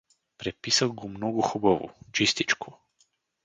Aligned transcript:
Преписах 0.37 0.93
го 0.93 1.07
много 1.09 1.41
хубаво, 1.41 1.93
чистичко. 2.13 2.79